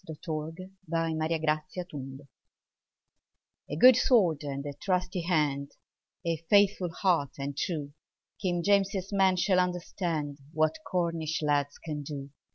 [0.23, 1.89] "Trelawny"[edit]
[3.69, 5.73] A good sword and a trusty hand!
[6.25, 7.93] A merry heart and true!
[8.41, 12.31] King James's men shall understand What Cornish lads can do!